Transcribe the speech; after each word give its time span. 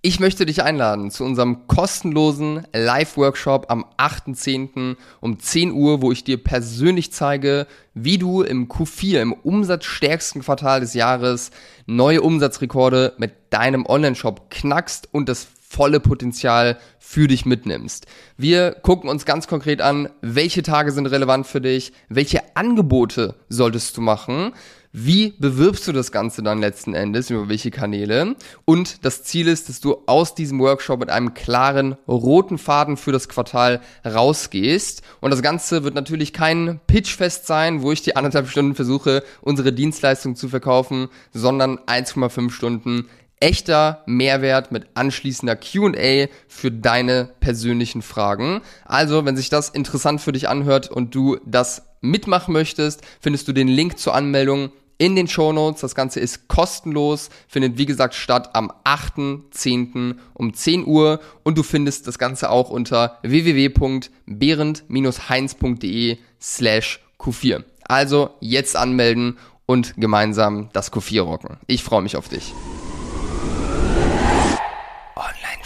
Ich 0.00 0.20
möchte 0.20 0.46
dich 0.46 0.62
einladen 0.62 1.10
zu 1.10 1.24
unserem 1.24 1.66
kostenlosen 1.66 2.64
Live-Workshop 2.72 3.66
am 3.68 3.84
8.10. 3.96 4.96
um 5.20 5.40
10 5.40 5.72
Uhr, 5.72 6.02
wo 6.02 6.12
ich 6.12 6.22
dir 6.22 6.42
persönlich 6.42 7.12
zeige, 7.12 7.66
wie 7.94 8.16
du 8.16 8.42
im 8.42 8.68
Q4, 8.68 9.20
im 9.20 9.32
umsatzstärksten 9.32 10.42
Quartal 10.42 10.78
des 10.78 10.94
Jahres, 10.94 11.50
neue 11.86 12.22
Umsatzrekorde 12.22 13.14
mit 13.18 13.32
deinem 13.50 13.86
Online-Shop 13.86 14.50
knackst 14.50 15.08
und 15.10 15.28
das 15.28 15.48
volle 15.68 16.00
Potenzial 16.00 16.78
für 16.98 17.28
dich 17.28 17.44
mitnimmst. 17.44 18.06
Wir 18.36 18.72
gucken 18.72 19.10
uns 19.10 19.24
ganz 19.24 19.46
konkret 19.46 19.80
an, 19.80 20.08
welche 20.22 20.62
Tage 20.62 20.92
sind 20.92 21.06
relevant 21.06 21.46
für 21.46 21.60
dich, 21.60 21.92
welche 22.08 22.56
Angebote 22.56 23.34
solltest 23.48 23.96
du 23.96 24.00
machen, 24.00 24.52
wie 24.92 25.34
bewirbst 25.38 25.86
du 25.86 25.92
das 25.92 26.12
Ganze 26.12 26.42
dann 26.42 26.60
letzten 26.60 26.94
Endes, 26.94 27.28
über 27.28 27.50
welche 27.50 27.70
Kanäle? 27.70 28.36
Und 28.64 29.04
das 29.04 29.22
Ziel 29.22 29.46
ist, 29.46 29.68
dass 29.68 29.80
du 29.80 29.98
aus 30.06 30.34
diesem 30.34 30.58
Workshop 30.60 31.00
mit 31.00 31.10
einem 31.10 31.34
klaren 31.34 31.96
roten 32.08 32.56
Faden 32.56 32.96
für 32.96 33.12
das 33.12 33.28
Quartal 33.28 33.82
rausgehst. 34.06 35.02
Und 35.20 35.30
das 35.30 35.42
Ganze 35.42 35.84
wird 35.84 35.94
natürlich 35.94 36.32
kein 36.32 36.80
Pitchfest 36.86 37.46
sein, 37.46 37.82
wo 37.82 37.92
ich 37.92 38.00
die 38.00 38.16
anderthalb 38.16 38.48
Stunden 38.48 38.74
versuche, 38.74 39.22
unsere 39.42 39.74
Dienstleistung 39.74 40.36
zu 40.36 40.48
verkaufen, 40.48 41.08
sondern 41.34 41.78
1,5 41.80 42.50
Stunden 42.50 43.08
echter 43.40 44.02
Mehrwert 44.06 44.72
mit 44.72 44.86
anschließender 44.94 45.56
QA 45.56 46.28
für 46.48 46.70
deine 46.70 47.30
persönlichen 47.40 48.02
Fragen. 48.02 48.62
Also, 48.84 49.24
wenn 49.24 49.36
sich 49.36 49.48
das 49.48 49.68
interessant 49.68 50.20
für 50.20 50.32
dich 50.32 50.48
anhört 50.48 50.90
und 50.90 51.14
du 51.14 51.38
das 51.44 51.82
mitmachen 52.00 52.52
möchtest, 52.52 53.02
findest 53.20 53.48
du 53.48 53.52
den 53.52 53.68
Link 53.68 53.98
zur 53.98 54.14
Anmeldung 54.14 54.70
in 54.98 55.16
den 55.16 55.28
Show 55.28 55.52
Notes. 55.52 55.80
Das 55.80 55.94
Ganze 55.94 56.20
ist 56.20 56.48
kostenlos, 56.48 57.30
findet 57.46 57.78
wie 57.78 57.86
gesagt 57.86 58.14
statt 58.14 58.54
am 58.54 58.70
8.10. 58.84 60.16
um 60.34 60.52
10 60.52 60.86
Uhr 60.86 61.20
und 61.44 61.56
du 61.56 61.62
findest 61.62 62.06
das 62.06 62.18
Ganze 62.18 62.50
auch 62.50 62.68
unter 62.70 63.16
www.behrend-heinz.de 63.22 66.18
slash 66.40 67.00
Q4. 67.18 67.64
Also 67.84 68.30
jetzt 68.40 68.76
anmelden 68.76 69.38
und 69.66 69.94
gemeinsam 69.96 70.68
das 70.72 70.92
Q4 70.92 71.22
rocken. 71.22 71.56
Ich 71.66 71.82
freue 71.82 72.02
mich 72.02 72.16
auf 72.16 72.28
dich. 72.28 72.52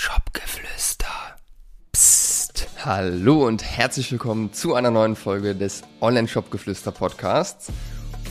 Online-Shop-Geflüster. 0.03 1.07
Psst. 1.93 2.67
Hallo 2.85 3.47
und 3.47 3.63
herzlich 3.63 4.11
willkommen 4.11 4.53
zu 4.53 4.75
einer 4.75 4.91
neuen 4.91 5.15
Folge 5.15 5.55
des 5.55 5.83
Online-Shop-Geflüster-Podcasts. 6.01 7.69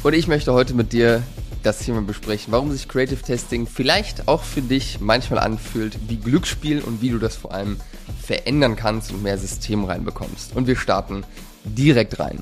Und 0.03 0.13
ich 0.13 0.27
möchte 0.27 0.51
heute 0.51 0.73
mit 0.73 0.91
dir 0.91 1.23
das 1.63 1.79
Thema 1.79 2.01
besprechen, 2.01 2.51
warum 2.51 2.73
sich 2.73 2.89
Creative 2.89 3.21
Testing 3.21 3.67
vielleicht 3.67 4.27
auch 4.27 4.43
für 4.43 4.61
dich 4.61 4.99
manchmal 4.99 5.39
anfühlt 5.39 5.97
wie 6.09 6.17
Glücksspiel 6.17 6.81
und 6.81 7.01
wie 7.01 7.09
du 7.09 7.19
das 7.19 7.37
vor 7.37 7.53
allem 7.53 7.79
verändern 8.21 8.75
kannst 8.75 9.11
und 9.11 9.23
mehr 9.23 9.37
System 9.37 9.85
reinbekommst. 9.85 10.53
Und 10.55 10.67
wir 10.67 10.75
starten 10.75 11.23
direkt 11.63 12.19
rein. 12.19 12.41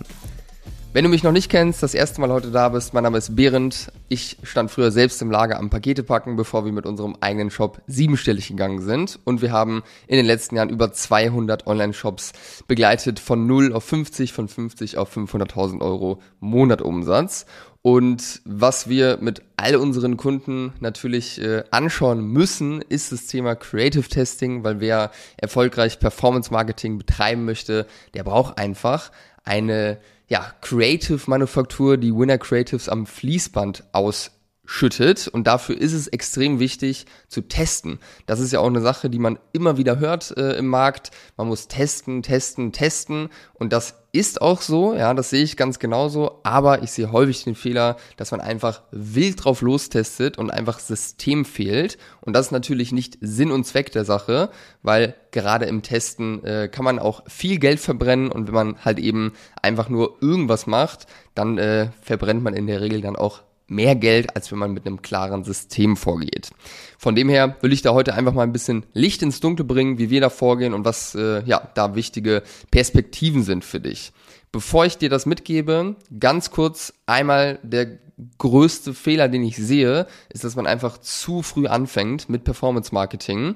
Wenn 0.92 1.04
du 1.04 1.10
mich 1.12 1.22
noch 1.22 1.32
nicht 1.32 1.52
kennst, 1.52 1.84
das 1.84 1.94
erste 1.94 2.20
Mal 2.20 2.32
heute 2.32 2.50
da 2.50 2.70
bist, 2.70 2.96
mein 2.96 3.04
Name 3.04 3.20
ist 3.20 3.36
Behrend. 3.36 3.92
Ich 4.08 4.38
stand 4.42 4.72
früher 4.72 4.90
selbst 4.90 5.22
im 5.22 5.30
Lager 5.30 5.60
am 5.60 5.70
Pakete 5.70 6.02
packen, 6.02 6.36
bevor 6.36 6.66
wir 6.66 6.72
mit 6.72 6.88
unserem 6.88 7.16
eigenen 7.22 7.52
Shop 7.52 7.80
siebenstellig 7.86 8.48
gegangen 8.48 8.82
sind. 8.82 9.20
Und 9.24 9.44
wir 9.44 9.52
haben 9.52 9.84
in 10.08 10.18
den 10.18 10.26
letzten 10.26 10.56
Jahren 10.56 10.72
über 10.72 10.92
200 10.92 11.68
Online-Shops 11.68 12.34
begleitet 12.68 13.20
von 13.20 13.46
0 13.46 13.72
auf 13.74 13.84
50, 13.84 14.34
von 14.34 14.48
50 14.48 14.98
auf 14.98 15.16
500.000 15.16 15.80
Euro 15.82 16.24
Monatumsatz. 16.40 17.46
Und 17.84 18.42
was 18.46 18.90
wir 18.90 19.20
mit 19.22 19.44
all 19.58 19.76
unseren 19.76 20.18
Kunden 20.18 20.74
natürlich 20.80 21.40
äh, 21.40 21.66
anschauen 21.70 22.26
müssen, 22.26 22.82
ist 22.82 23.12
das 23.12 23.28
Thema 23.28 23.54
Creative 23.54 24.10
Testing, 24.10 24.64
weil 24.64 24.80
wer 24.80 25.12
erfolgreich 25.38 26.00
Performance 26.00 26.52
Marketing 26.52 26.98
betreiben 26.98 27.46
möchte, 27.46 27.86
der 28.16 28.24
braucht 28.24 28.58
einfach 28.58 29.12
eine 29.46 30.00
ja, 30.30 30.54
Creative 30.62 31.20
Manufaktur, 31.26 31.98
die 31.98 32.16
Winner 32.16 32.38
Creatives 32.38 32.88
am 32.88 33.08
Fließband 33.08 33.84
ausschüttet. 33.92 35.28
Und 35.28 35.48
dafür 35.48 35.76
ist 35.76 35.94
es 35.94 36.08
extrem 36.08 36.60
wichtig 36.60 37.08
zu 37.28 37.42
testen. 37.42 38.00
Das 38.28 38.40
ist 38.40 38.54
ja 38.54 38.60
auch 38.60 38.68
eine 38.68 38.82
Sache, 38.82 39.10
die 39.10 39.20
man 39.20 39.40
immer 39.54 39.78
wieder 39.78 40.00
hört 40.00 40.38
äh, 40.38 40.54
im 40.54 40.68
Markt. 40.68 41.10
Man 41.36 41.48
muss 41.48 41.68
testen, 41.68 42.22
testen, 42.22 42.72
testen. 42.72 43.30
Und 43.56 43.74
das 43.74 43.99
ist 44.12 44.42
auch 44.42 44.62
so, 44.62 44.94
ja, 44.96 45.14
das 45.14 45.30
sehe 45.30 45.44
ich 45.44 45.56
ganz 45.56 45.78
genauso, 45.78 46.40
aber 46.44 46.82
ich 46.82 46.92
sehe 46.92 47.12
häufig 47.12 47.44
den 47.44 47.56
Fehler, 47.56 47.98
dass 48.18 48.32
man 48.32 48.42
einfach 48.42 48.82
wild 48.92 49.44
drauf 49.44 49.62
lostestet 49.62 50.38
und 50.38 50.50
einfach 50.50 50.80
System 50.80 51.46
fehlt. 51.46 51.98
Und 52.22 52.34
das 52.36 52.48
ist 52.48 52.52
natürlich 52.52 52.92
nicht 52.92 53.18
Sinn 53.22 53.52
und 53.52 53.66
Zweck 53.66 53.92
der 53.92 54.06
Sache, 54.06 54.50
weil 54.82 55.16
gerade 55.32 55.66
im 55.66 55.84
Testen 55.84 56.44
äh, 56.44 56.70
kann 56.70 56.86
man 56.86 56.98
auch 56.98 57.24
viel 57.28 57.60
Geld 57.60 57.80
verbrennen 57.80 58.32
und 58.32 58.48
wenn 58.48 58.56
man 58.56 58.84
halt 58.84 59.00
eben 59.00 59.34
einfach 59.62 59.90
nur 59.90 60.18
irgendwas 60.22 60.66
macht, 60.66 61.06
dann 61.36 61.58
äh, 61.58 61.90
verbrennt 62.02 62.44
man 62.44 62.56
in 62.56 62.68
der 62.68 62.82
Regel 62.82 63.02
dann 63.02 63.16
auch 63.16 63.42
mehr 63.70 63.96
Geld, 63.96 64.36
als 64.36 64.52
wenn 64.52 64.60
man 64.60 64.72
mit 64.72 64.86
einem 64.86 65.02
klaren 65.02 65.44
System 65.44 65.98
vorgeht. 65.98 66.50
Von 66.98 67.16
dem 67.16 67.30
her 67.30 67.58
will 67.62 67.74
ich 67.74 67.82
da 67.82 67.94
heute 67.94 68.14
einfach 68.14 68.34
mal 68.34 68.44
ein 68.44 68.52
bisschen 68.52 68.86
Licht 68.94 69.22
ins 69.22 69.40
Dunkle 69.40 69.66
bringen, 69.66 69.98
wie 69.98 70.10
wir 70.10 70.22
da 70.22 70.30
vorgehen 70.30 70.74
und 70.74 70.86
was 70.86 71.16
äh, 71.16 71.44
ja 71.46 71.70
da 71.76 71.96
wichtige 71.96 72.44
Perspektiven 72.72 73.44
sind 73.44 73.66
für 73.66 73.80
dich. 73.80 74.12
Bevor 74.52 74.86
ich 74.86 74.98
dir 74.98 75.10
das 75.10 75.26
mitgebe, 75.26 75.96
ganz 76.20 76.52
kurz 76.52 76.94
einmal 77.06 77.60
der 77.62 78.00
größte 78.38 78.94
Fehler, 78.94 79.30
den 79.30 79.44
ich 79.44 79.56
sehe, 79.56 80.08
ist, 80.30 80.44
dass 80.44 80.56
man 80.56 80.68
einfach 80.68 80.98
zu 80.98 81.42
früh 81.42 81.68
anfängt 81.68 82.30
mit 82.30 82.44
Performance 82.44 82.94
Marketing 82.94 83.56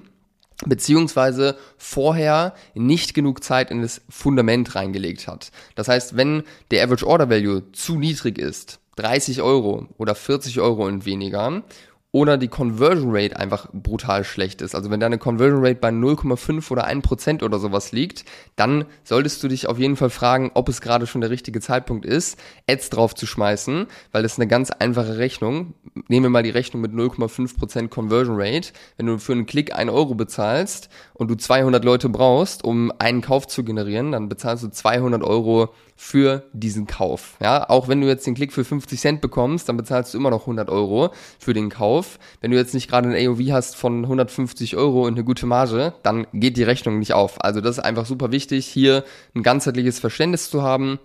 beziehungsweise 0.66 1.58
vorher 1.78 2.54
nicht 2.74 3.14
genug 3.14 3.44
Zeit 3.44 3.72
in 3.72 3.82
das 3.82 4.02
Fundament 4.10 4.76
reingelegt 4.76 5.28
hat. 5.28 5.52
Das 5.76 5.88
heißt, 5.88 6.16
wenn 6.16 6.44
der 6.72 6.84
Average 6.84 7.08
Order 7.08 7.30
Value 7.30 7.72
zu 7.72 7.98
niedrig 7.98 8.38
ist, 8.38 8.80
30 8.96 9.42
Euro 9.42 9.88
oder 9.98 10.16
40 10.16 10.60
Euro 10.60 10.86
und 10.86 11.06
weniger 11.06 11.64
oder 12.14 12.38
die 12.38 12.48
Conversion 12.48 13.10
Rate 13.10 13.38
einfach 13.38 13.68
brutal 13.74 14.24
schlecht 14.24 14.62
ist. 14.62 14.76
Also 14.76 14.92
wenn 14.92 15.00
deine 15.00 15.18
Conversion 15.18 15.66
Rate 15.66 15.80
bei 15.80 15.90
0,5 15.90 16.70
oder 16.70 16.88
1% 16.88 17.44
oder 17.44 17.58
sowas 17.58 17.92
liegt, 17.92 18.24
dann 18.56 18.86
solltest 19.04 19.42
du 19.42 19.48
dich 19.48 19.68
auf 19.68 19.80
jeden 19.80 19.96
Fall 19.96 20.12
fragen, 20.12 20.52
ob 20.54 20.70
es 20.70 20.80
gerade 20.80 21.08
schon 21.08 21.22
der 21.22 21.32
richtige 21.32 21.60
Zeitpunkt 21.60 22.06
ist, 22.06 22.38
Ads 22.70 22.92
drauf 22.92 23.16
zu 23.16 23.26
schmeißen, 23.26 23.88
weil 24.12 24.22
das 24.22 24.34
ist 24.34 24.40
eine 24.40 24.48
ganz 24.48 24.70
einfache 24.70 25.18
Rechnung. 25.18 25.74
Nehmen 26.08 26.26
wir 26.26 26.30
mal 26.30 26.44
die 26.44 26.52
Rechnung 26.52 26.84
mit 26.84 26.92
0,5% 26.92 27.88
Conversion 27.88 28.40
Rate. 28.40 28.74
Wenn 28.98 29.08
du 29.08 29.18
für 29.18 29.32
einen 29.32 29.48
Klick 29.48 29.76
1 29.76 29.92
Euro 29.92 30.14
bezahlst 30.14 30.90
und 31.16 31.32
du 31.32 31.36
200 31.36 31.84
Leute 31.84 32.10
brauchst, 32.10 32.64
um 32.64 32.92
einen 33.00 33.22
Kauf 33.22 33.48
zu 33.48 33.64
generieren, 33.64 34.12
dann 34.12 34.30
bezahlst 34.30 34.64
du 34.64 34.70
200 34.70 35.24
Euro 35.24 35.70
für 35.96 36.44
diesen 36.54 36.86
Kauf. 36.86 37.38
Ja, 37.42 37.70
auch 37.70 37.88
wenn 37.88 38.02
du 38.02 38.08
jetzt 38.08 38.26
den 38.28 38.36
Klick 38.36 38.52
für 38.52 38.66
50 38.66 39.00
Cent 39.00 39.22
bekommst, 39.22 39.70
dann 39.70 39.78
bezahlst 39.78 40.14
du 40.14 40.18
immer 40.18 40.32
noch 40.32 40.42
100 40.42 40.70
Euro 40.70 41.12
für 41.40 41.54
den 41.54 41.70
Kauf. 41.70 42.03
Wenn 42.42 42.52
du 42.52 42.58
jetzt 42.58 42.74
nicht 42.74 42.90
gerade 42.90 43.10
ein 43.10 43.28
AOV 43.28 43.52
hast 43.52 43.76
von 43.76 44.04
150 44.04 44.76
Euro 44.78 45.06
und 45.06 45.14
eine 45.14 45.24
gute 45.24 45.46
Marge, 45.46 45.94
dann 46.04 46.28
geht 46.34 46.58
die 46.58 46.64
Rechnung 46.64 47.00
nicht 47.00 47.14
auf. 47.14 47.44
Also 47.44 47.62
das 47.62 47.78
ist 47.78 47.84
einfach 47.84 48.06
super 48.06 48.32
wichtig, 48.32 48.66
hier 48.66 49.04
ein 49.36 49.44
ganzheitliches 49.44 50.00
Verständnis 50.00 50.50
zu 50.50 50.64
haben 50.64 51.00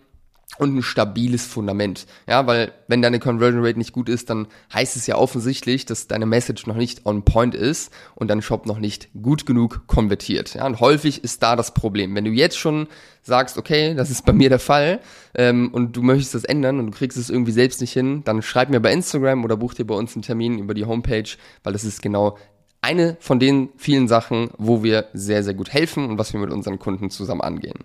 und 0.57 0.77
ein 0.77 0.83
stabiles 0.83 1.47
Fundament. 1.47 2.07
Ja, 2.27 2.47
weil 2.47 2.73
wenn 2.89 3.03
deine 3.03 3.21
Conversion 3.21 3.65
Rate 3.65 3.79
nicht 3.79 3.93
gut 3.93 4.09
ist, 4.09 4.31
dann 4.31 4.49
heißt 4.73 4.97
es 4.97 5.07
ja 5.07 5.17
offensichtlich, 5.17 5.85
dass 5.85 6.09
deine 6.09 6.27
Message 6.27 6.67
noch 6.67 6.75
nicht 6.75 7.07
on 7.07 7.25
point 7.25 7.55
ist 7.55 7.93
und 8.15 8.29
dein 8.29 8.43
Shop 8.43 8.67
noch 8.67 8.79
nicht 8.79 9.09
gut 9.23 9.47
genug 9.47 9.87
konvertiert. 9.87 10.55
Ja, 10.55 10.67
und 10.67 10.81
häufig 10.81 11.23
ist 11.23 11.43
da 11.43 11.55
das 11.55 11.75
Problem. 11.75 12.15
Wenn 12.15 12.25
du 12.25 12.31
jetzt 12.31 12.59
schon 12.59 12.89
sagst, 13.23 13.59
okay, 13.59 13.95
das 13.95 14.11
ist 14.11 14.25
bei 14.25 14.33
mir 14.33 14.49
der 14.49 14.59
Fall 14.59 15.01
ähm, 15.35 15.69
und 15.73 15.97
du 15.97 16.03
möchtest 16.03 16.35
das 16.35 16.45
ändern 16.45 16.81
und 16.81 16.87
du 16.87 16.93
kriegst 16.93 17.19
es 17.19 17.31
irgendwie 17.31 17.53
selbst 17.53 17.81
nicht 17.81 17.93
hin, 17.93 18.23
dann 18.25 18.43
schreib 18.43 18.71
mir 18.71 18.81
bei 18.81 18.93
Instagram 18.93 19.45
oder 19.45 19.57
buch 19.57 19.75
dir 19.75 19.87
bei 19.87 19.95
uns 19.95 20.15
einen 20.15 20.23
Termin 20.23 20.59
über 20.59 20.75
die 20.75 20.87
Homepage, 20.87 21.29
weil 21.63 21.73
das 21.73 21.85
ist 21.85 22.03
genau 22.03 22.37
eine 22.81 23.17
von 23.21 23.41
den 23.41 23.71
vielen 23.77 24.09
Sachen, 24.09 24.51
wo 24.59 24.83
wir 24.83 25.09
sehr, 25.13 25.43
sehr 25.43 25.55
gut 25.55 25.73
helfen 25.73 26.09
und 26.09 26.19
was 26.19 26.33
wir 26.33 26.41
mit 26.41 26.53
unseren 26.53 26.79
Kunden 26.79 27.11
zusammen 27.11 27.41
angehen. 27.41 27.79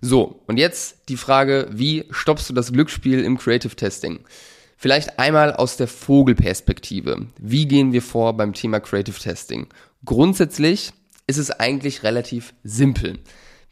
So, 0.00 0.40
und 0.46 0.58
jetzt 0.58 1.08
die 1.08 1.16
Frage, 1.16 1.68
wie 1.70 2.06
stoppst 2.10 2.48
du 2.48 2.54
das 2.54 2.72
Glücksspiel 2.72 3.22
im 3.22 3.36
Creative 3.36 3.74
Testing? 3.74 4.20
Vielleicht 4.76 5.18
einmal 5.18 5.52
aus 5.54 5.76
der 5.76 5.88
Vogelperspektive. 5.88 7.26
Wie 7.38 7.66
gehen 7.66 7.92
wir 7.92 8.00
vor 8.00 8.36
beim 8.36 8.52
Thema 8.52 8.78
Creative 8.78 9.18
Testing? 9.18 9.66
Grundsätzlich 10.04 10.92
ist 11.26 11.38
es 11.38 11.50
eigentlich 11.50 12.04
relativ 12.04 12.54
simpel, 12.62 13.18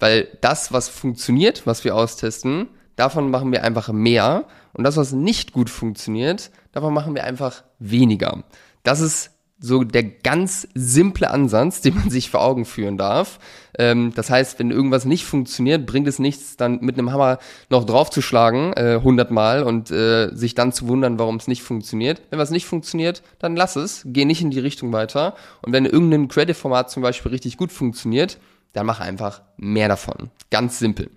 weil 0.01 0.29
das, 0.41 0.73
was 0.73 0.89
funktioniert, 0.89 1.67
was 1.67 1.85
wir 1.85 1.95
austesten, 1.95 2.69
davon 2.97 3.31
machen 3.31 3.53
wir 3.53 3.63
einfach 3.63 3.89
mehr 3.93 4.47
und 4.73 4.85
das, 4.85 4.97
was 4.97 5.13
nicht 5.13 5.53
gut 5.53 5.71
funktioniert, 5.71 6.51
davon 6.73 6.93
machen 6.93 7.15
wir 7.15 7.25
einfach 7.25 7.63
weniger. 7.79 8.43
Das 8.83 9.01
ist 9.01 9.31
so 9.59 9.85
der 9.85 10.03
ganz 10.03 10.69
simple 10.75 11.31
Ansatz, 11.31 11.81
den 11.83 11.95
man 11.95 12.11
sich 12.11 12.31
vor 12.31 12.43
Augen 12.43 12.65
führen 12.65 12.99
darf. 12.99 13.39
Ähm, 13.79 14.13
das 14.15 14.31
heißt, 14.31 14.59
wenn 14.59 14.71
irgendwas 14.71 15.05
nicht 15.05 15.25
funktioniert, 15.25 15.87
bringt 15.87 16.09
es 16.09 16.19
nichts, 16.19 16.57
dann 16.57 16.81
mit 16.81 16.99
einem 16.99 17.13
Hammer 17.13 17.39
noch 17.71 17.85
draufzuschlagen, 17.85 18.73
äh, 18.75 19.01
hundertmal, 19.03 19.63
und 19.63 19.91
äh, 19.91 20.31
sich 20.35 20.55
dann 20.55 20.73
zu 20.73 20.89
wundern, 20.89 21.19
warum 21.19 21.37
es 21.37 21.49
nicht 21.49 21.63
funktioniert. 21.63 22.23
Wenn 22.31 22.39
was 22.39 22.51
nicht 22.51 22.67
funktioniert, 22.67 23.23
dann 23.39 23.57
lass 23.57 23.77
es, 23.77 24.03
geh 24.05 24.25
nicht 24.25 24.43
in 24.43 24.51
die 24.51 24.61
Richtung 24.61 24.93
weiter. 24.93 25.35
Und 25.63 25.73
wenn 25.73 25.87
irgendein 25.87 26.29
Credit-Format 26.29 26.91
zum 26.91 27.03
Beispiel 27.03 27.33
richtig 27.33 27.57
gut 27.57 27.73
funktioniert, 27.73 28.39
dann 28.73 28.87
mach 28.87 29.01
einfach 29.01 29.43
mehr 29.57 29.89
davon. 29.89 30.31
Ganz 30.51 30.79
simpel. 30.79 31.11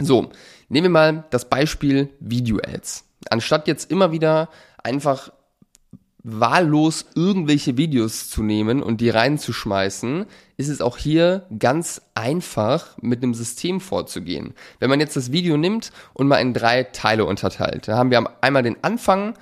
So, 0.00 0.30
nehmen 0.68 0.86
wir 0.86 0.90
mal 0.90 1.24
das 1.30 1.48
Beispiel 1.48 2.10
Video-Ads. 2.20 3.04
Anstatt 3.30 3.66
jetzt 3.66 3.90
immer 3.90 4.12
wieder 4.12 4.50
einfach 4.82 5.30
wahllos 6.28 7.06
irgendwelche 7.14 7.76
Videos 7.76 8.28
zu 8.28 8.42
nehmen 8.42 8.82
und 8.82 9.00
die 9.00 9.10
reinzuschmeißen, 9.10 10.26
ist 10.56 10.68
es 10.68 10.80
auch 10.80 10.98
hier 10.98 11.46
ganz 11.56 12.02
einfach 12.14 12.96
mit 13.00 13.22
einem 13.22 13.32
System 13.32 13.80
vorzugehen. 13.80 14.54
Wenn 14.80 14.90
man 14.90 14.98
jetzt 14.98 15.14
das 15.14 15.30
Video 15.30 15.56
nimmt 15.56 15.92
und 16.14 16.26
mal 16.26 16.38
in 16.38 16.52
drei 16.52 16.82
Teile 16.82 17.24
unterteilt, 17.26 17.86
da 17.86 17.96
haben 17.96 18.10
wir 18.10 18.28
einmal 18.40 18.64
den 18.64 18.82
Anfang, 18.82 19.34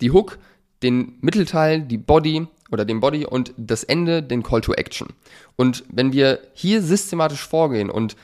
die 0.00 0.12
Hook, 0.12 0.38
den 0.84 1.18
Mittelteil, 1.22 1.80
die 1.80 1.98
Body 1.98 2.46
oder 2.70 2.84
den 2.84 3.00
Body 3.00 3.26
und 3.26 3.52
das 3.56 3.82
Ende, 3.82 4.22
den 4.22 4.44
Call 4.44 4.60
to 4.60 4.74
Action. 4.74 5.08
Und 5.56 5.82
wenn 5.90 6.12
wir 6.12 6.38
hier 6.52 6.82
systematisch 6.82 7.44
vorgehen 7.44 7.90
und 7.90 8.14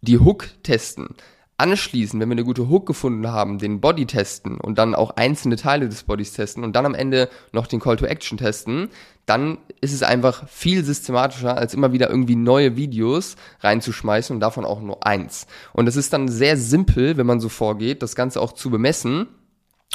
die 0.00 0.20
Hook 0.20 0.46
testen, 0.62 1.08
anschließend, 1.56 2.20
wenn 2.20 2.28
wir 2.28 2.34
eine 2.34 2.44
gute 2.44 2.68
Hook 2.68 2.86
gefunden 2.86 3.28
haben, 3.28 3.58
den 3.58 3.80
Body 3.80 4.06
testen 4.06 4.58
und 4.58 4.78
dann 4.78 4.94
auch 4.94 5.10
einzelne 5.10 5.56
Teile 5.56 5.88
des 5.88 6.02
Bodies 6.02 6.32
testen 6.32 6.64
und 6.64 6.74
dann 6.74 6.86
am 6.86 6.94
Ende 6.94 7.28
noch 7.52 7.66
den 7.66 7.80
Call 7.80 7.96
to 7.96 8.06
Action 8.06 8.38
testen, 8.38 8.88
dann 9.26 9.58
ist 9.80 9.92
es 9.92 10.02
einfach 10.02 10.48
viel 10.48 10.84
systematischer, 10.84 11.56
als 11.56 11.72
immer 11.72 11.92
wieder 11.92 12.10
irgendwie 12.10 12.36
neue 12.36 12.76
Videos 12.76 13.36
reinzuschmeißen 13.60 14.34
und 14.34 14.40
davon 14.40 14.64
auch 14.64 14.80
nur 14.80 15.06
eins. 15.06 15.46
Und 15.72 15.88
es 15.88 15.96
ist 15.96 16.12
dann 16.12 16.28
sehr 16.28 16.56
simpel, 16.56 17.16
wenn 17.16 17.26
man 17.26 17.40
so 17.40 17.48
vorgeht, 17.48 18.02
das 18.02 18.16
Ganze 18.16 18.40
auch 18.40 18.52
zu 18.52 18.70
bemessen 18.70 19.28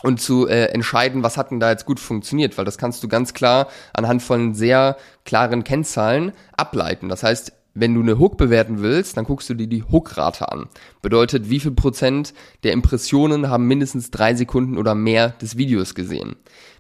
und 0.02 0.22
zu 0.22 0.48
äh, 0.48 0.68
entscheiden, 0.68 1.24
was 1.24 1.38
hat 1.38 1.52
denn 1.52 1.60
da 1.60 1.70
jetzt 1.72 1.86
gut 1.86 2.00
funktioniert, 2.00 2.58
weil 2.58 2.66
das 2.66 2.78
kannst 2.78 3.04
du 3.04 3.08
ganz 3.08 3.34
klar 3.34 3.68
anhand 3.94 4.24
von 4.24 4.54
sehr 4.54 4.98
klaren 5.26 5.64
Kennzahlen 5.64 6.32
ableiten. 6.56 7.10
Das 7.10 7.24
heißt, 7.24 7.52
wenn 7.74 7.94
du 7.94 8.02
eine 8.02 8.18
Hook 8.18 8.38
bewerten 8.38 8.82
willst, 8.82 9.18
dann 9.18 9.26
guckst 9.26 9.50
du 9.50 9.54
dir 9.54 9.68
die 9.68 9.84
Hookrate 9.84 10.52
an. 10.52 10.68
Bedeutet, 11.02 11.50
wie 11.50 11.60
viel 11.60 11.72
Prozent 11.72 12.34
der 12.64 12.74
Impressionen 12.74 13.50
haben 13.50 13.68
mindestens 13.68 14.12
drei 14.12 14.34
Sekunden 14.34 14.78
oder 14.78 14.96
mehr 14.96 15.30
des 15.30 15.58
Videos 15.58 15.96
gesehen. 15.96 16.36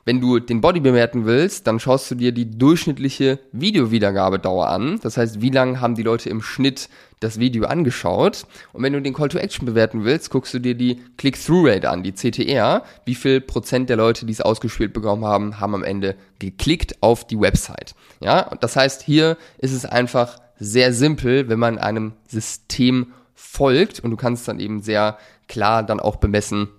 Wenn 0.06 0.22
du 0.22 0.40
den 0.40 0.62
Body 0.62 0.80
bewerten 0.80 1.26
willst, 1.26 1.68
dann 1.68 1.80
schaust 1.80 2.10
du 2.10 2.16
dir 2.16 2.32
die 2.32 2.50
durchschnittliche 2.50 3.40
Videowiedergabedauer 3.52 4.68
an. 4.68 5.00
Das 5.04 5.18
heißt, 5.18 5.42
wie 5.42 5.52
lange 5.52 5.82
haben 5.82 5.96
die 5.96 6.04
Leute 6.04 6.30
im 6.30 6.42
Schnitt 6.42 6.90
das 7.20 7.38
Video 7.38 7.66
angeschaut. 7.66 8.46
Und 8.74 8.82
wenn 8.82 8.94
du 8.94 9.02
den 9.02 9.14
Call 9.14 9.30
to 9.30 9.38
Action 9.38 9.66
bewerten 9.66 10.06
willst, 10.06 10.32
guckst 10.32 10.54
du 10.54 10.60
dir 10.60 10.74
die 10.74 11.02
Click-Through-Rate 11.18 11.90
an, 11.90 12.02
die 12.02 12.14
CTR. 12.14 12.84
Wie 13.06 13.16
viel 13.16 13.42
Prozent 13.42 13.90
der 13.90 13.98
Leute, 13.98 14.26
die 14.26 14.32
es 14.32 14.42
ausgespielt 14.42 14.94
bekommen 14.94 15.26
haben, 15.26 15.60
haben 15.60 15.76
am 15.76 15.84
Ende 15.84 16.16
geklickt 16.40 17.04
auf 17.04 17.28
die 17.28 17.40
Website. 17.40 17.94
Ja, 18.22 18.50
das 18.62 18.76
heißt, 18.76 19.04
hier 19.04 19.38
ist 19.60 19.74
es 19.74 19.86
einfach 19.86 20.40
sehr 20.60 20.94
simpel, 20.94 21.50
wenn 21.50 21.60
man 21.60 21.78
einem 21.78 22.14
System 22.28 23.14
folgt 23.34 24.00
und 24.00 24.12
du 24.12 24.18
kannst 24.18 24.48
dann 24.48 24.60
eben 24.60 24.82
sehr 24.82 25.18
klar 25.48 25.84
dann 25.84 26.00
auch 26.00 26.18
bemessen, 26.18 26.70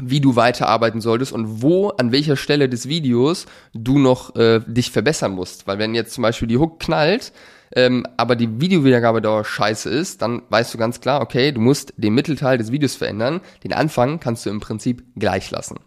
wie 0.00 0.20
du 0.20 0.36
weiterarbeiten 0.36 1.00
solltest 1.00 1.32
und 1.32 1.62
wo, 1.62 1.88
an 1.88 2.12
welcher 2.12 2.36
Stelle 2.36 2.68
des 2.68 2.88
Videos 2.88 3.46
du 3.72 3.98
noch 3.98 4.36
äh, 4.36 4.60
dich 4.66 4.92
verbessern 4.92 5.32
musst. 5.32 5.66
Weil 5.66 5.78
wenn 5.78 5.94
jetzt 5.94 6.14
zum 6.14 6.22
Beispiel 6.22 6.46
die 6.46 6.58
Hook 6.58 6.78
knallt, 6.78 7.32
ähm, 7.74 8.06
aber 8.16 8.36
die 8.36 8.60
Videowiedergabedauer 8.60 9.44
scheiße 9.44 9.90
ist, 9.90 10.22
dann 10.22 10.42
weißt 10.48 10.72
du 10.72 10.78
ganz 10.78 11.00
klar, 11.00 11.20
okay, 11.20 11.52
du 11.52 11.60
musst 11.60 11.92
den 11.96 12.14
Mittelteil 12.14 12.58
des 12.58 12.70
Videos 12.70 12.94
verändern. 12.94 13.40
Den 13.64 13.72
Anfang 13.72 14.20
kannst 14.20 14.46
du 14.46 14.50
im 14.50 14.60
Prinzip 14.60 15.02
gleich 15.16 15.50
lassen. 15.50 15.78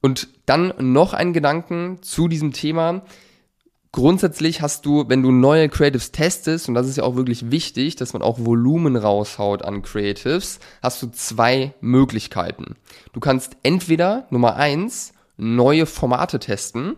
Und 0.00 0.28
dann 0.46 0.74
noch 0.78 1.14
ein 1.14 1.32
Gedanken 1.32 1.98
zu 2.02 2.28
diesem 2.28 2.52
Thema. 2.52 3.02
Grundsätzlich 3.94 4.62
hast 4.62 4.86
du, 4.86 5.04
wenn 5.08 5.22
du 5.22 5.30
neue 5.30 5.68
Creatives 5.68 6.12
testest, 6.12 6.66
und 6.66 6.74
das 6.74 6.88
ist 6.88 6.96
ja 6.96 7.04
auch 7.04 7.14
wirklich 7.14 7.50
wichtig, 7.50 7.94
dass 7.96 8.14
man 8.14 8.22
auch 8.22 8.38
Volumen 8.38 8.96
raushaut 8.96 9.62
an 9.62 9.82
Creatives, 9.82 10.60
hast 10.82 11.02
du 11.02 11.08
zwei 11.08 11.74
Möglichkeiten. 11.82 12.76
Du 13.12 13.20
kannst 13.20 13.58
entweder 13.62 14.26
Nummer 14.30 14.56
eins 14.56 15.12
neue 15.36 15.84
Formate 15.84 16.38
testen. 16.38 16.96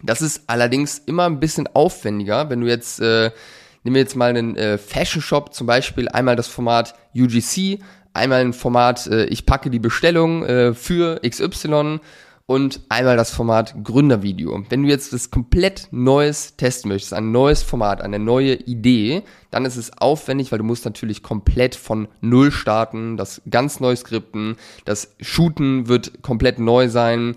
Das 0.00 0.22
ist 0.22 0.42
allerdings 0.46 0.98
immer 0.98 1.24
ein 1.24 1.40
bisschen 1.40 1.68
aufwendiger, 1.74 2.50
wenn 2.50 2.60
du 2.60 2.68
jetzt, 2.68 3.00
äh, 3.00 3.32
nehmen 3.82 3.94
wir 3.94 4.02
jetzt 4.02 4.14
mal 4.14 4.30
einen 4.30 4.56
äh, 4.56 4.78
Fashion 4.78 5.22
Shop, 5.22 5.54
zum 5.54 5.66
Beispiel 5.66 6.08
einmal 6.08 6.36
das 6.36 6.46
Format 6.46 6.94
UGC, 7.16 7.80
einmal 8.12 8.42
ein 8.42 8.52
Format, 8.52 9.08
äh, 9.08 9.24
ich 9.24 9.44
packe 9.44 9.70
die 9.70 9.80
Bestellung 9.80 10.44
äh, 10.44 10.72
für 10.72 11.20
XY 11.28 11.98
und 12.46 12.80
einmal 12.88 13.16
das 13.16 13.32
Format 13.32 13.74
Gründervideo. 13.82 14.64
Wenn 14.68 14.84
du 14.84 14.88
jetzt 14.88 15.12
das 15.12 15.30
komplett 15.30 15.88
Neues 15.90 16.56
testen 16.56 16.88
möchtest, 16.90 17.12
ein 17.12 17.32
neues 17.32 17.64
Format, 17.64 18.00
eine 18.00 18.20
neue 18.20 18.54
Idee, 18.54 19.24
dann 19.50 19.64
ist 19.64 19.76
es 19.76 19.98
aufwendig, 19.98 20.52
weil 20.52 20.58
du 20.58 20.64
musst 20.64 20.84
natürlich 20.84 21.24
komplett 21.24 21.74
von 21.74 22.06
Null 22.20 22.52
starten, 22.52 23.16
das 23.16 23.42
ganz 23.50 23.80
neu 23.80 23.96
skripten, 23.96 24.56
das 24.84 25.16
Shooten 25.20 25.88
wird 25.88 26.22
komplett 26.22 26.60
neu 26.60 26.88
sein 26.88 27.34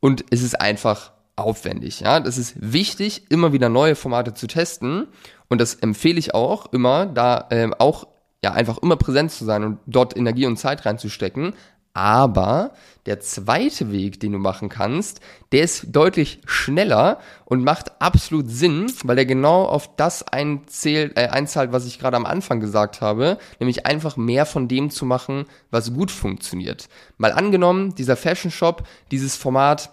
und 0.00 0.24
es 0.30 0.42
ist 0.42 0.60
einfach 0.60 1.12
aufwendig. 1.34 2.00
Ja, 2.00 2.20
das 2.20 2.36
ist 2.36 2.54
wichtig, 2.60 3.30
immer 3.30 3.54
wieder 3.54 3.70
neue 3.70 3.94
Formate 3.94 4.34
zu 4.34 4.46
testen 4.46 5.08
und 5.48 5.62
das 5.62 5.74
empfehle 5.76 6.18
ich 6.18 6.34
auch 6.34 6.72
immer, 6.72 7.06
da 7.06 7.46
äh, 7.50 7.70
auch 7.78 8.06
ja 8.44 8.52
einfach 8.52 8.78
immer 8.78 8.96
präsent 8.96 9.30
zu 9.30 9.46
sein 9.46 9.64
und 9.64 9.78
dort 9.86 10.16
Energie 10.16 10.46
und 10.46 10.58
Zeit 10.58 10.84
reinzustecken. 10.84 11.54
Aber 11.94 12.72
der 13.04 13.20
zweite 13.20 13.92
Weg, 13.92 14.20
den 14.20 14.32
du 14.32 14.38
machen 14.38 14.68
kannst, 14.68 15.20
der 15.50 15.62
ist 15.62 15.86
deutlich 15.90 16.40
schneller 16.46 17.18
und 17.44 17.64
macht 17.64 18.00
absolut 18.00 18.48
Sinn, 18.48 18.90
weil 19.04 19.18
er 19.18 19.26
genau 19.26 19.64
auf 19.64 19.94
das 19.96 20.22
einzählt, 20.26 21.18
äh, 21.18 21.28
einzahlt, 21.28 21.72
was 21.72 21.86
ich 21.86 21.98
gerade 21.98 22.16
am 22.16 22.24
Anfang 22.24 22.60
gesagt 22.60 23.00
habe, 23.00 23.38
nämlich 23.58 23.84
einfach 23.84 24.16
mehr 24.16 24.46
von 24.46 24.68
dem 24.68 24.90
zu 24.90 25.04
machen, 25.04 25.46
was 25.70 25.92
gut 25.92 26.10
funktioniert. 26.10 26.88
Mal 27.18 27.32
angenommen, 27.32 27.94
dieser 27.94 28.16
Fashion 28.16 28.50
Shop, 28.50 28.86
dieses 29.10 29.36
Format, 29.36 29.90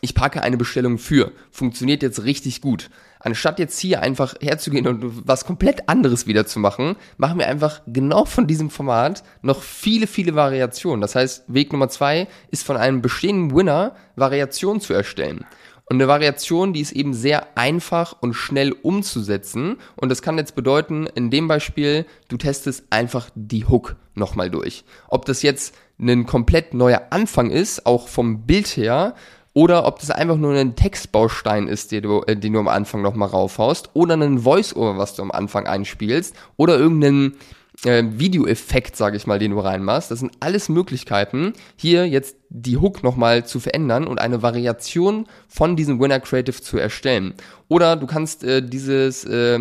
ich 0.00 0.14
packe 0.14 0.42
eine 0.42 0.56
Bestellung 0.56 0.98
für, 0.98 1.32
funktioniert 1.50 2.02
jetzt 2.02 2.24
richtig 2.24 2.60
gut 2.60 2.90
anstatt 3.26 3.58
jetzt 3.58 3.78
hier 3.80 4.02
einfach 4.02 4.36
herzugehen 4.40 4.86
und 4.86 5.26
was 5.26 5.44
komplett 5.44 5.88
anderes 5.88 6.28
wieder 6.28 6.46
zu 6.46 6.60
machen, 6.60 6.94
machen 7.16 7.40
wir 7.40 7.48
einfach 7.48 7.80
genau 7.88 8.24
von 8.24 8.46
diesem 8.46 8.70
Format 8.70 9.24
noch 9.42 9.62
viele, 9.62 10.06
viele 10.06 10.36
Variationen. 10.36 11.00
Das 11.00 11.16
heißt, 11.16 11.44
Weg 11.48 11.72
Nummer 11.72 11.88
zwei 11.88 12.28
ist 12.52 12.64
von 12.64 12.76
einem 12.76 13.02
bestehenden 13.02 13.56
Winner 13.56 13.96
Variationen 14.14 14.80
zu 14.80 14.92
erstellen. 14.94 15.44
Und 15.88 15.96
eine 15.96 16.08
Variation, 16.08 16.72
die 16.72 16.80
ist 16.80 16.92
eben 16.92 17.14
sehr 17.14 17.56
einfach 17.56 18.16
und 18.20 18.34
schnell 18.34 18.72
umzusetzen. 18.72 19.78
Und 19.96 20.08
das 20.08 20.22
kann 20.22 20.38
jetzt 20.38 20.54
bedeuten, 20.54 21.06
in 21.14 21.30
dem 21.30 21.46
Beispiel, 21.48 22.06
du 22.28 22.36
testest 22.36 22.84
einfach 22.90 23.30
die 23.34 23.66
Hook 23.66 23.96
nochmal 24.14 24.50
durch. 24.50 24.84
Ob 25.08 25.26
das 25.26 25.42
jetzt 25.42 25.76
ein 25.98 26.26
komplett 26.26 26.74
neuer 26.74 27.06
Anfang 27.10 27.50
ist, 27.50 27.86
auch 27.86 28.08
vom 28.08 28.46
Bild 28.46 28.76
her, 28.76 29.14
oder 29.56 29.86
ob 29.86 30.00
das 30.00 30.10
einfach 30.10 30.36
nur 30.36 30.52
ein 30.52 30.76
Textbaustein 30.76 31.66
ist, 31.66 31.90
den 31.90 32.02
du, 32.02 32.20
äh, 32.26 32.36
den 32.36 32.52
du 32.52 32.58
am 32.58 32.68
Anfang 32.68 33.00
nochmal 33.00 33.30
raufhaust, 33.30 33.88
oder 33.94 34.12
ein 34.14 34.40
Voice-Over, 34.40 34.98
was 34.98 35.14
du 35.14 35.22
am 35.22 35.30
Anfang 35.30 35.66
einspielst, 35.66 36.36
oder 36.58 36.78
irgendeinen 36.78 37.38
äh, 37.86 38.04
Videoeffekt, 38.06 38.96
sage 38.96 39.16
ich 39.16 39.26
mal, 39.26 39.38
den 39.38 39.52
du 39.52 39.60
reinmachst. 39.60 40.10
Das 40.10 40.18
sind 40.18 40.32
alles 40.40 40.68
Möglichkeiten, 40.68 41.54
hier 41.74 42.06
jetzt 42.06 42.36
die 42.50 42.76
Hook 42.76 43.02
nochmal 43.02 43.46
zu 43.46 43.58
verändern 43.58 44.06
und 44.06 44.20
eine 44.20 44.42
Variation 44.42 45.26
von 45.48 45.74
diesem 45.74 46.00
Winner 46.00 46.20
Creative 46.20 46.60
zu 46.60 46.76
erstellen. 46.76 47.32
Oder 47.68 47.96
du 47.96 48.06
kannst 48.06 48.44
äh, 48.44 48.60
dieses 48.60 49.24
äh, 49.24 49.58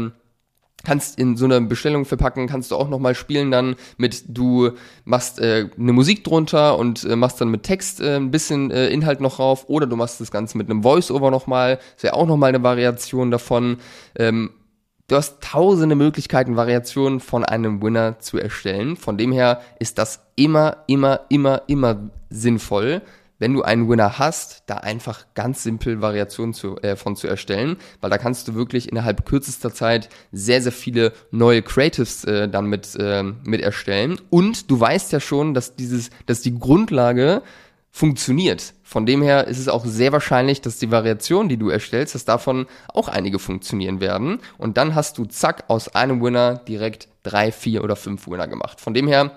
kannst 0.85 1.19
in 1.19 1.35
so 1.35 1.45
eine 1.45 1.59
Bestellung 1.61 2.05
verpacken, 2.05 2.47
kannst 2.47 2.71
du 2.71 2.75
auch 2.75 2.87
nochmal 2.87 3.15
spielen 3.15 3.51
dann 3.51 3.75
mit, 3.97 4.23
du 4.27 4.71
machst 5.03 5.39
äh, 5.39 5.69
eine 5.77 5.91
Musik 5.91 6.23
drunter 6.23 6.77
und 6.77 7.03
äh, 7.03 7.15
machst 7.15 7.41
dann 7.41 7.49
mit 7.49 7.63
Text 7.63 7.99
äh, 7.99 8.15
ein 8.15 8.31
bisschen 8.31 8.71
äh, 8.71 8.87
Inhalt 8.87 9.19
noch 9.19 9.39
rauf 9.39 9.65
oder 9.67 9.87
du 9.87 9.95
machst 9.95 10.21
das 10.21 10.31
Ganze 10.31 10.57
mit 10.57 10.69
einem 10.69 10.83
Voice-Over 10.83 11.31
nochmal, 11.31 11.79
ist 11.95 12.03
ja 12.03 12.13
auch 12.13 12.27
nochmal 12.27 12.49
eine 12.49 12.63
Variation 12.63 13.31
davon. 13.31 13.77
Ähm, 14.17 14.51
du 15.07 15.15
hast 15.15 15.41
tausende 15.41 15.95
Möglichkeiten, 15.95 16.55
Variationen 16.55 17.19
von 17.19 17.43
einem 17.43 17.81
Winner 17.81 18.19
zu 18.19 18.37
erstellen. 18.37 18.95
Von 18.95 19.17
dem 19.17 19.31
her 19.31 19.61
ist 19.79 19.97
das 19.97 20.21
immer, 20.35 20.77
immer, 20.87 21.21
immer, 21.29 21.63
immer 21.67 22.09
sinnvoll, 22.29 23.01
wenn 23.39 23.53
du 23.53 23.63
einen 23.63 23.89
Winner 23.89 24.17
hast, 24.17 24.63
da 24.67 24.77
einfach 24.77 25.25
ganz 25.33 25.63
simpel 25.63 26.01
Variationen 26.01 26.53
zu, 26.53 26.77
äh, 26.81 26.95
von 26.95 27.15
zu 27.15 27.27
erstellen, 27.27 27.77
weil 28.01 28.09
da 28.09 28.17
kannst 28.17 28.47
du 28.47 28.55
wirklich 28.55 28.89
innerhalb 28.89 29.25
kürzester 29.25 29.73
Zeit 29.73 30.09
sehr, 30.31 30.61
sehr 30.61 30.71
viele 30.71 31.13
neue 31.31 31.61
Creatives 31.61 32.23
äh, 32.23 32.47
dann 32.47 32.67
mit, 32.67 32.95
äh, 32.95 33.23
mit 33.23 33.61
erstellen. 33.61 34.19
Und 34.29 34.69
du 34.71 34.79
weißt 34.79 35.11
ja 35.11 35.19
schon, 35.19 35.53
dass 35.53 35.75
dieses, 35.75 36.09
dass 36.25 36.41
die 36.41 36.57
Grundlage 36.57 37.41
funktioniert. 37.95 38.73
Von 38.83 39.05
dem 39.05 39.21
her 39.21 39.47
ist 39.47 39.57
es 39.57 39.69
auch 39.69 39.85
sehr 39.85 40.11
wahrscheinlich, 40.11 40.59
dass 40.59 40.79
die 40.79 40.91
Variation, 40.91 41.47
die 41.47 41.55
du 41.55 41.69
erstellst, 41.69 42.13
dass 42.13 42.25
davon 42.25 42.67
auch 42.89 43.07
einige 43.07 43.39
funktionieren 43.39 44.01
werden. 44.01 44.39
Und 44.57 44.75
dann 44.75 44.95
hast 44.95 45.17
du 45.17 45.23
zack 45.23 45.63
aus 45.69 45.95
einem 45.95 46.21
Winner 46.21 46.55
direkt 46.55 47.07
drei, 47.23 47.53
vier 47.53 47.85
oder 47.85 47.95
fünf 47.95 48.27
Winner 48.27 48.49
gemacht. 48.49 48.81
Von 48.81 48.93
dem 48.93 49.07
her 49.07 49.31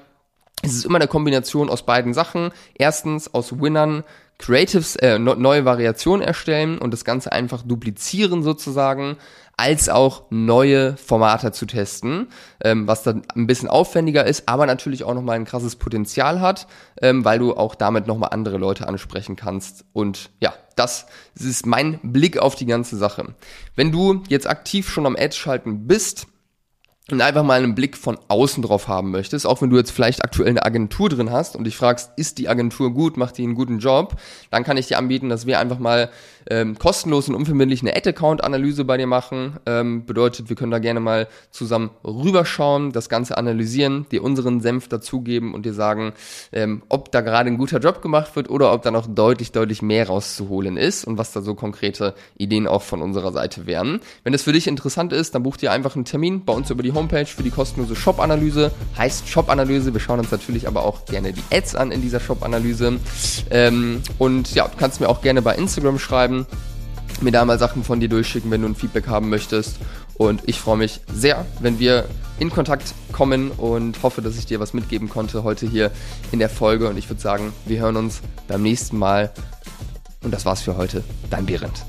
ist 0.62 0.76
es 0.76 0.84
immer 0.84 0.96
eine 0.96 1.08
Kombination 1.08 1.70
aus 1.70 1.84
beiden 1.84 2.14
Sachen. 2.14 2.50
Erstens 2.74 3.32
aus 3.32 3.60
Winnern 3.60 4.04
Creatives, 4.38 4.94
äh, 4.96 5.18
neue 5.18 5.64
Variationen 5.64 6.26
erstellen 6.26 6.78
und 6.78 6.92
das 6.92 7.04
Ganze 7.04 7.32
einfach 7.32 7.62
duplizieren 7.62 8.44
sozusagen, 8.44 9.16
als 9.56 9.88
auch 9.88 10.22
neue 10.30 10.96
Formate 10.96 11.50
zu 11.50 11.66
testen, 11.66 12.28
ähm, 12.62 12.86
was 12.86 13.02
dann 13.02 13.22
ein 13.34 13.48
bisschen 13.48 13.68
aufwendiger 13.68 14.24
ist, 14.24 14.48
aber 14.48 14.66
natürlich 14.66 15.02
auch 15.02 15.14
nochmal 15.14 15.34
ein 15.34 15.44
krasses 15.44 15.74
Potenzial 15.74 16.40
hat, 16.40 16.68
ähm, 17.02 17.24
weil 17.24 17.40
du 17.40 17.56
auch 17.56 17.74
damit 17.74 18.06
nochmal 18.06 18.30
andere 18.32 18.58
Leute 18.58 18.86
ansprechen 18.86 19.34
kannst. 19.34 19.84
Und 19.92 20.30
ja, 20.38 20.54
das 20.76 21.06
ist 21.34 21.66
mein 21.66 21.98
Blick 22.04 22.38
auf 22.38 22.54
die 22.54 22.66
ganze 22.66 22.96
Sache. 22.96 23.34
Wenn 23.74 23.90
du 23.90 24.22
jetzt 24.28 24.48
aktiv 24.48 24.88
schon 24.88 25.06
am 25.06 25.16
Edge 25.16 25.36
schalten 25.36 25.88
bist, 25.88 26.28
und 27.10 27.22
einfach 27.22 27.42
mal 27.42 27.62
einen 27.62 27.74
Blick 27.74 27.96
von 27.96 28.18
außen 28.28 28.62
drauf 28.62 28.86
haben 28.86 29.10
möchtest, 29.10 29.46
auch 29.46 29.62
wenn 29.62 29.70
du 29.70 29.76
jetzt 29.76 29.90
vielleicht 29.90 30.22
aktuell 30.22 30.50
eine 30.50 30.64
Agentur 30.64 31.08
drin 31.08 31.30
hast 31.30 31.56
und 31.56 31.64
dich 31.64 31.76
fragst, 31.76 32.10
ist 32.16 32.38
die 32.38 32.48
Agentur 32.48 32.92
gut, 32.92 33.16
macht 33.16 33.38
die 33.38 33.44
einen 33.44 33.54
guten 33.54 33.78
Job, 33.78 34.16
dann 34.50 34.62
kann 34.62 34.76
ich 34.76 34.88
dir 34.88 34.98
anbieten, 34.98 35.30
dass 35.30 35.46
wir 35.46 35.58
einfach 35.58 35.78
mal 35.78 36.10
ähm, 36.50 36.78
kostenlos 36.78 37.28
und 37.28 37.34
unverbindlich 37.34 37.82
eine 37.82 37.94
Ad-Account-Analyse 37.96 38.84
bei 38.84 38.96
dir 38.96 39.06
machen. 39.06 39.58
Ähm, 39.66 40.06
bedeutet, 40.06 40.48
wir 40.48 40.56
können 40.56 40.70
da 40.70 40.78
gerne 40.78 41.00
mal 41.00 41.28
zusammen 41.50 41.90
rüberschauen, 42.04 42.92
das 42.92 43.08
Ganze 43.08 43.36
analysieren, 43.36 44.06
dir 44.10 44.22
unseren 44.22 44.60
Senf 44.60 44.88
dazugeben 44.88 45.54
und 45.54 45.66
dir 45.66 45.74
sagen, 45.74 46.12
ähm, 46.52 46.82
ob 46.88 47.12
da 47.12 47.20
gerade 47.20 47.50
ein 47.50 47.58
guter 47.58 47.78
Job 47.78 48.02
gemacht 48.02 48.34
wird 48.36 48.50
oder 48.50 48.72
ob 48.72 48.82
da 48.82 48.90
noch 48.90 49.06
deutlich, 49.06 49.52
deutlich 49.52 49.82
mehr 49.82 50.08
rauszuholen 50.08 50.76
ist 50.76 51.04
und 51.04 51.18
was 51.18 51.32
da 51.32 51.40
so 51.40 51.54
konkrete 51.54 52.14
Ideen 52.36 52.66
auch 52.66 52.82
von 52.82 53.02
unserer 53.02 53.32
Seite 53.32 53.66
wären. 53.66 54.00
Wenn 54.24 54.32
das 54.32 54.42
für 54.42 54.52
dich 54.52 54.66
interessant 54.66 55.12
ist, 55.12 55.34
dann 55.34 55.42
buch 55.42 55.56
dir 55.56 55.72
einfach 55.72 55.96
einen 55.96 56.04
Termin 56.04 56.44
bei 56.44 56.52
uns 56.52 56.70
über 56.70 56.82
die 56.82 56.92
Homepage 56.98 57.26
für 57.26 57.44
die 57.44 57.50
kostenlose 57.50 57.94
Shop-Analyse. 57.94 58.72
Heißt 58.96 59.28
Shop-Analyse. 59.28 59.92
Wir 59.94 60.00
schauen 60.00 60.18
uns 60.18 60.30
natürlich 60.30 60.66
aber 60.66 60.84
auch 60.84 61.04
gerne 61.06 61.32
die 61.32 61.42
Ads 61.50 61.76
an 61.76 61.92
in 61.92 62.02
dieser 62.02 62.18
Shop-Analyse. 62.18 62.98
Ähm, 63.50 64.02
und 64.18 64.54
ja, 64.54 64.66
du 64.66 64.76
kannst 64.76 65.00
mir 65.00 65.08
auch 65.08 65.22
gerne 65.22 65.40
bei 65.40 65.54
Instagram 65.54 65.98
schreiben, 65.98 66.46
mir 67.20 67.30
da 67.30 67.44
mal 67.44 67.58
Sachen 67.58 67.84
von 67.84 68.00
dir 68.00 68.08
durchschicken, 68.08 68.50
wenn 68.50 68.62
du 68.62 68.68
ein 68.68 68.74
Feedback 68.74 69.06
haben 69.06 69.28
möchtest. 69.28 69.76
Und 70.14 70.42
ich 70.46 70.60
freue 70.60 70.76
mich 70.76 71.00
sehr, 71.12 71.46
wenn 71.60 71.78
wir 71.78 72.06
in 72.40 72.50
Kontakt 72.50 72.94
kommen 73.12 73.52
und 73.52 74.02
hoffe, 74.02 74.20
dass 74.20 74.36
ich 74.36 74.46
dir 74.46 74.58
was 74.58 74.74
mitgeben 74.74 75.08
konnte 75.08 75.44
heute 75.44 75.66
hier 75.66 75.92
in 76.32 76.40
der 76.40 76.48
Folge. 76.48 76.88
Und 76.88 76.98
ich 76.98 77.08
würde 77.08 77.22
sagen, 77.22 77.52
wir 77.66 77.80
hören 77.80 77.96
uns 77.96 78.20
beim 78.48 78.62
nächsten 78.62 78.98
Mal. 78.98 79.30
Und 80.22 80.34
das 80.34 80.44
war's 80.44 80.62
für 80.62 80.76
heute. 80.76 81.04
Dein 81.30 81.46
Behrendt. 81.46 81.84